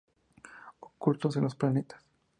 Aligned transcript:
Ocultos 0.79 1.37
en 1.37 1.43
los 1.43 1.55
planetas. 1.55 2.01